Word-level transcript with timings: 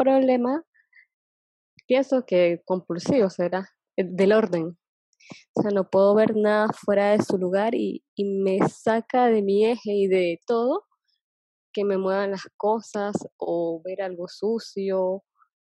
problema, 0.00 0.64
pienso 1.86 2.24
que 2.26 2.62
compulsivo 2.64 3.28
será, 3.28 3.68
eh, 3.96 4.04
del 4.08 4.32
orden. 4.32 4.78
O 5.54 5.62
sea, 5.62 5.70
no 5.70 5.88
puedo 5.90 6.14
ver 6.14 6.34
nada 6.34 6.68
fuera 6.72 7.12
de 7.12 7.22
su 7.22 7.36
lugar 7.36 7.74
y, 7.74 8.02
y 8.16 8.24
me 8.24 8.58
saca 8.68 9.26
de 9.26 9.42
mi 9.42 9.66
eje 9.66 9.92
y 9.92 10.08
de 10.08 10.40
todo 10.46 10.86
que 11.72 11.84
me 11.84 11.98
muevan 11.98 12.32
las 12.32 12.48
cosas 12.56 13.14
o 13.36 13.80
ver 13.84 14.02
algo 14.02 14.26
sucio 14.26 15.22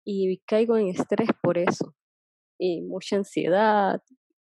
y 0.03 0.39
caigo 0.45 0.75
en 0.77 0.89
estrés 0.89 1.29
por 1.41 1.57
eso. 1.57 1.95
Y 2.59 2.81
mucha 2.81 3.17
ansiedad, 3.17 4.01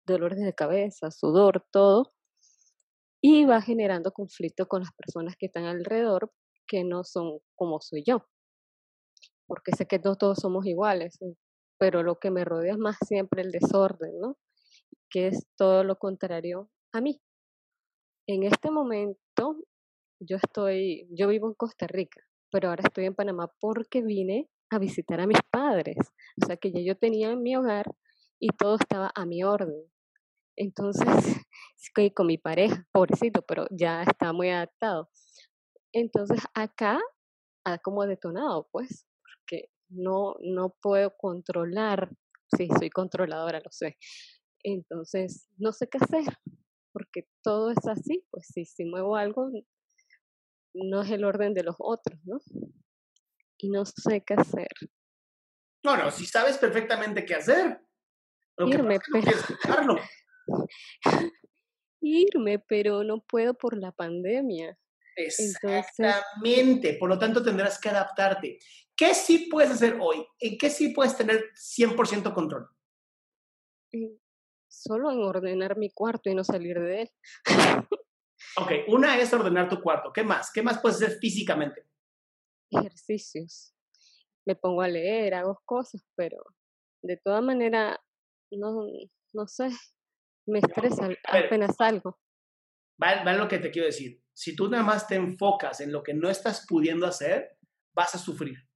dolores 0.06 0.40
de 0.40 0.54
cabeza, 0.54 1.12
sudor, 1.12 1.66
todo. 1.72 2.14
Y 3.22 3.46
va 3.46 3.62
generando 3.62 4.12
conflicto 4.12 4.68
con 4.68 4.82
las 4.82 4.92
personas 4.94 5.36
que 5.38 5.46
están 5.46 5.66
alrededor 5.66 6.32
que 6.68 6.84
no 6.84 7.04
son 7.04 7.40
como 7.56 7.80
soy 7.80 8.04
yo 8.06 8.26
porque 9.48 9.72
sé 9.76 9.86
que 9.86 10.00
no 10.00 10.16
todos 10.16 10.40
somos 10.40 10.66
iguales, 10.66 11.22
eh, 11.22 11.36
pero 11.80 12.04
lo 12.04 12.20
que 12.20 12.32
me 12.32 12.46
rodea 12.46 12.74
es 12.74 12.78
más 12.78 12.98
siempre 13.06 13.42
el 13.42 13.52
desorden, 13.52 14.20
¿no? 14.20 14.38
Que 15.10 15.28
es 15.28 15.48
todo 15.58 15.84
lo 15.84 15.98
contrario 15.98 16.70
a 16.94 17.02
mí. 17.02 17.22
En 18.28 18.44
este 18.44 18.72
momento 18.72 19.58
yo 20.20 20.38
estoy, 20.38 21.08
yo 21.12 21.28
vivo 21.28 21.48
en 21.48 21.54
Costa 21.54 21.88
Rica, 21.88 22.22
pero 22.52 22.70
ahora 22.70 22.84
estoy 22.86 23.06
en 23.06 23.16
Panamá 23.16 23.52
porque 23.60 24.02
vine 24.02 24.50
a 24.70 24.80
visitar 24.80 25.22
a 25.22 25.28
mis 25.28 25.40
padres. 25.50 25.98
O 26.42 26.46
sea 26.46 26.58
que 26.58 26.72
ya 26.72 26.82
yo 26.82 26.98
tenía 26.98 27.32
en 27.32 27.42
mi 27.42 27.56
hogar 27.56 27.86
y 28.40 28.50
todo 28.50 28.76
estaba 28.76 29.12
a 29.16 29.26
mi 29.26 29.44
orden. 29.44 29.84
Entonces, 30.58 31.06
con 32.16 32.28
mi 32.28 32.38
pareja, 32.38 32.86
pobrecito, 32.92 33.42
pero 33.42 33.66
ya 33.72 34.04
está 34.04 34.34
muy 34.34 34.50
adaptado. 34.50 35.10
Entonces, 35.94 36.42
acá 36.54 37.00
ha 37.66 37.78
como 37.80 38.06
detonado, 38.06 38.68
pues, 38.72 39.06
no, 39.90 40.36
no 40.42 40.76
puedo 40.82 41.16
controlar, 41.18 42.10
sí, 42.56 42.68
soy 42.78 42.90
controladora, 42.90 43.60
lo 43.60 43.72
sé. 43.72 43.98
Entonces, 44.64 45.48
no 45.58 45.72
sé 45.72 45.88
qué 45.88 45.98
hacer, 46.00 46.38
porque 46.92 47.28
todo 47.44 47.72
es 47.72 47.88
así, 47.88 48.26
pues 48.32 48.48
si, 48.48 48.66
si 48.66 48.86
muevo 48.86 49.16
algo, 49.16 49.50
no 50.74 51.02
es 51.02 51.12
el 51.12 51.24
orden 51.24 51.54
de 51.54 51.64
los 51.64 51.76
otros, 51.80 52.20
¿no? 52.26 52.40
Y 53.58 53.70
no 53.70 53.86
sé 53.86 54.24
qué 54.26 54.36
hacer. 54.36 54.70
No, 55.84 55.96
no, 55.98 56.12
si 56.12 56.26
sabes 56.26 56.58
perfectamente 56.58 57.26
qué 57.26 57.36
hacer. 57.36 57.80
Irme, 58.60 59.00
pero... 59.12 59.98
Irme, 62.02 62.60
pero 62.60 63.04
no 63.04 63.22
puedo 63.22 63.54
por 63.54 63.78
la 63.78 63.92
pandemia. 63.92 64.78
Exactamente, 65.16 66.96
por 67.00 67.10
lo 67.10 67.18
tanto 67.18 67.44
tendrás 67.44 67.80
que 67.80 67.90
adaptarte. 67.90 68.60
¿Qué 68.98 69.14
sí 69.14 69.48
puedes 69.50 69.70
hacer 69.70 70.00
hoy? 70.02 70.26
¿En 70.40 70.58
qué 70.58 70.72
sí 70.72 70.90
puedes 70.90 71.16
tener 71.16 71.52
100% 71.54 72.34
control? 72.34 72.68
Solo 74.68 75.12
en 75.12 75.20
ordenar 75.20 75.78
mi 75.78 75.92
cuarto 75.92 76.32
y 76.32 76.36
no 76.36 76.44
salir 76.44 76.80
de 76.80 77.04
él. 77.04 77.12
ok, 78.58 78.72
una 78.88 79.20
es 79.20 79.32
ordenar 79.32 79.70
tu 79.70 79.80
cuarto. 79.82 80.12
¿Qué 80.12 80.24
más? 80.24 80.52
¿Qué 80.52 80.64
más 80.64 80.80
puedes 80.80 80.98
hacer 80.98 81.20
físicamente? 81.20 81.88
Ejercicios. 82.72 83.76
Me 84.46 84.56
pongo 84.56 84.82
a 84.82 84.88
leer, 84.88 85.36
hago 85.36 85.62
cosas, 85.64 86.04
pero 86.16 86.38
de 87.04 87.18
toda 87.18 87.42
manera, 87.42 88.00
no, 88.52 88.88
no 89.34 89.48
sé, 89.48 89.70
me 90.48 90.60
estresa 90.60 91.10
apenas 91.28 91.76
salgo. 91.76 92.20
Va, 93.02 93.24
lo 93.34 93.48
que 93.48 93.60
te 93.60 93.70
quiero 93.70 93.86
decir. 93.86 94.24
Si 94.34 94.56
tú 94.56 94.70
nada 94.70 94.84
más 94.84 95.08
te 95.08 95.16
enfocas 95.16 95.82
en 95.82 95.92
lo 95.92 96.02
que 96.02 96.14
no 96.14 96.30
estás 96.30 96.66
pudiendo 96.68 97.06
hacer, 97.06 97.58
vas 97.94 98.16
a 98.16 98.18
sufrir. 98.18 98.67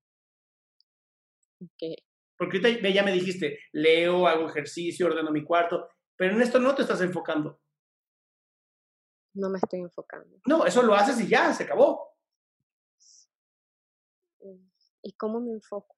Porque 2.38 2.58
ahorita 2.58 2.90
ya 2.90 3.04
me 3.04 3.12
dijiste, 3.12 3.60
leo, 3.72 4.28
hago 4.28 4.50
ejercicio, 4.50 5.08
ordeno 5.08 5.32
mi 5.32 5.44
cuarto, 5.44 5.90
pero 6.16 6.36
en 6.36 6.42
esto 6.42 6.60
no 6.60 6.74
te 6.74 6.82
estás 6.82 7.02
enfocando. 7.02 7.62
No 9.34 9.50
me 9.50 9.60
estoy 9.60 9.80
enfocando. 9.80 10.40
No, 10.46 10.66
eso 10.66 10.82
lo 10.84 10.94
haces 10.94 11.20
y 11.22 11.28
ya, 11.28 11.54
se 11.54 11.64
acabó. 11.64 12.12
¿Y 15.04 15.14
cómo 15.14 15.40
me 15.40 15.52
enfoco? 15.52 15.96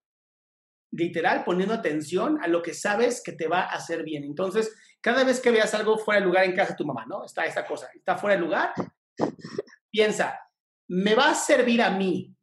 Literal, 0.91 1.43
poniendo 1.43 1.73
atención 1.73 2.39
a 2.41 2.47
lo 2.47 2.61
que 2.61 2.73
sabes 2.73 3.21
que 3.23 3.33
te 3.33 3.47
va 3.47 3.61
a 3.61 3.75
hacer 3.75 4.03
bien. 4.03 4.23
Entonces, 4.23 4.75
cada 5.01 5.23
vez 5.23 5.41
que 5.41 5.51
veas 5.51 5.73
algo 5.73 5.97
fuera 5.97 6.21
de 6.21 6.27
lugar 6.27 6.45
en 6.45 6.55
casa 6.55 6.71
de 6.71 6.77
tu 6.77 6.85
mamá, 6.85 7.05
¿no? 7.05 7.25
Está 7.25 7.45
esta 7.45 7.65
cosa, 7.65 7.89
está 7.93 8.15
fuera 8.15 8.35
de 8.35 8.41
lugar, 8.41 8.73
piensa, 9.91 10.39
¿me 10.87 11.15
va 11.15 11.31
a 11.31 11.35
servir 11.35 11.81
a 11.81 11.89
mí 11.89 12.35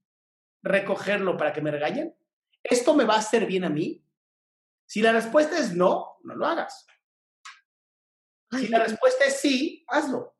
recogerlo 0.62 1.36
para 1.36 1.52
que 1.52 1.62
me 1.62 1.70
regañen? 1.70 2.14
¿Esto 2.62 2.94
me 2.94 3.04
va 3.04 3.14
a 3.14 3.18
hacer 3.18 3.46
bien 3.46 3.64
a 3.64 3.70
mí? 3.70 4.04
Si 4.86 5.00
la 5.00 5.12
respuesta 5.12 5.58
es 5.58 5.74
no, 5.74 6.18
no 6.24 6.34
lo 6.34 6.46
hagas. 6.46 6.86
Si 8.50 8.68
la 8.68 8.80
respuesta 8.80 9.24
es 9.24 9.40
sí, 9.40 9.84
hazlo. 9.88 10.36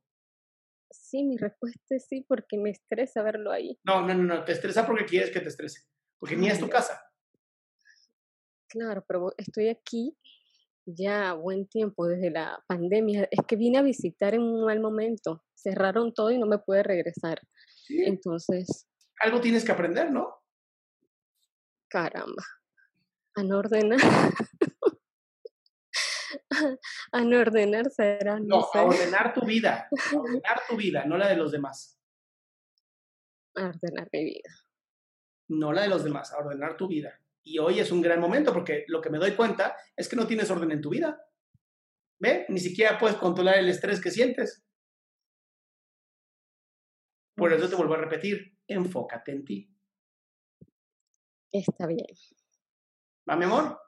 Sí, 0.90 1.22
mi 1.22 1.37
respuesta 1.37 1.94
es 1.94 2.06
sí 2.06 2.25
porque 2.28 2.58
me 2.58 2.70
estresa 2.70 3.22
verlo 3.22 3.52
ahí. 3.52 3.78
No, 3.84 4.02
no, 4.02 4.14
no, 4.14 4.22
no, 4.22 4.44
te 4.44 4.52
estresa 4.52 4.87
porque 4.87 5.05
quieres 5.05 5.31
que 5.31 5.40
te 5.40 5.49
estrese, 5.49 5.82
porque 6.19 6.37
ni 6.37 6.49
es 6.49 6.58
tu 6.58 6.69
casa. 6.69 7.00
Claro, 8.69 9.05
pero 9.06 9.32
estoy 9.37 9.69
aquí 9.69 10.16
ya 10.87 11.34
buen 11.34 11.66
tiempo 11.66 12.06
desde 12.06 12.31
la 12.31 12.62
pandemia. 12.66 13.28
Es 13.31 13.40
que 13.46 13.56
vine 13.56 13.78
a 13.78 13.82
visitar 13.82 14.34
en 14.34 14.43
un 14.43 14.64
mal 14.64 14.81
momento. 14.81 15.44
Cerraron 15.55 16.12
todo 16.14 16.31
y 16.31 16.38
no 16.38 16.46
me 16.46 16.58
pude 16.58 16.82
regresar. 16.82 17.40
Entonces. 17.88 18.88
Algo 19.20 19.40
tienes 19.40 19.64
que 19.64 19.73
aprender, 19.73 20.11
¿no? 20.11 20.39
Caramba. 21.90 22.44
A 23.34 23.42
no 23.42 23.58
ordenar. 23.58 23.98
a 27.12 27.25
no 27.25 27.38
ordenar 27.38 27.90
será. 27.90 28.38
No, 28.38 28.69
a 28.72 28.82
ordenar 28.82 29.34
tu 29.34 29.44
vida. 29.44 29.88
A 29.90 29.90
ordenar 30.16 30.62
tu 30.69 30.76
vida, 30.76 31.04
no 31.04 31.19
la 31.19 31.28
de 31.28 31.37
los 31.37 31.50
demás. 31.50 32.00
A 33.56 33.64
ordenar 33.64 34.08
mi 34.12 34.25
vida. 34.25 34.50
no 35.48 35.72
la 35.72 35.82
de 35.82 35.88
los 35.88 36.04
demás, 36.04 36.32
a 36.32 36.38
ordenar 36.38 36.76
tu 36.76 36.87
vida. 36.87 37.20
Y 37.42 37.58
hoy 37.58 37.81
es 37.81 37.90
un 37.90 38.00
gran 38.00 38.20
momento 38.20 38.52
porque 38.52 38.84
lo 38.87 39.00
que 39.00 39.10
me 39.10 39.19
doy 39.19 39.34
cuenta 39.34 39.76
es 39.96 40.08
que 40.08 40.14
no 40.14 40.26
tienes 40.26 40.48
orden 40.50 40.70
en 40.70 40.81
tu 40.81 40.90
vida. 40.90 41.20
¿Ve? 42.20 42.46
Ni 42.48 42.60
siquiera 42.60 42.98
puedes 42.98 43.16
controlar 43.16 43.58
el 43.58 43.69
estrés 43.69 44.00
que 44.00 44.12
sientes. 44.12 44.64
Por 47.34 47.52
eso 47.52 47.69
te 47.69 47.75
vuelvo 47.75 47.94
a 47.94 47.98
repetir, 47.98 48.56
enfócate 48.69 49.32
en 49.32 49.44
ti. 49.44 49.80
Está 51.52 51.87
bien. 51.87 52.06
¿Va, 53.29 53.37
mi 53.37 53.44
amor? 53.44 53.79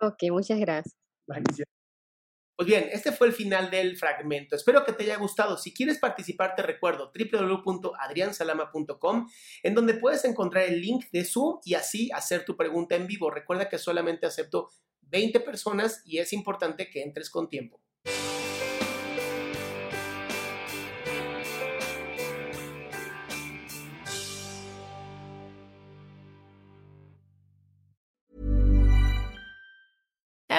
Ok, 0.00 0.22
muchas 0.30 0.58
gracias. 0.58 0.94
Pues 2.56 2.68
bien, 2.68 2.88
este 2.92 3.10
fue 3.10 3.26
el 3.26 3.32
final 3.32 3.68
del 3.68 3.96
fragmento. 3.96 4.54
Espero 4.54 4.84
que 4.84 4.92
te 4.92 5.02
haya 5.02 5.16
gustado. 5.16 5.56
Si 5.56 5.74
quieres 5.74 5.98
participar, 5.98 6.54
te 6.54 6.62
recuerdo 6.62 7.10
www.adriansalama.com, 7.12 9.28
en 9.64 9.74
donde 9.74 9.94
puedes 9.94 10.24
encontrar 10.24 10.62
el 10.64 10.80
link 10.80 11.06
de 11.10 11.24
Zoom 11.24 11.58
y 11.64 11.74
así 11.74 12.12
hacer 12.12 12.44
tu 12.44 12.56
pregunta 12.56 12.94
en 12.94 13.08
vivo. 13.08 13.28
Recuerda 13.30 13.68
que 13.68 13.78
solamente 13.78 14.26
acepto 14.26 14.68
20 15.02 15.40
personas 15.40 16.00
y 16.04 16.18
es 16.18 16.32
importante 16.32 16.90
que 16.90 17.02
entres 17.02 17.28
con 17.28 17.48
tiempo. 17.48 17.80